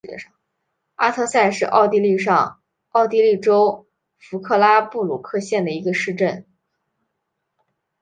[0.95, 2.59] 阿特塞是奥地利上
[2.89, 6.47] 奥地利州弗克拉布鲁克县的一个市镇。